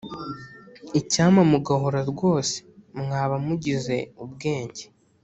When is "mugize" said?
3.45-3.97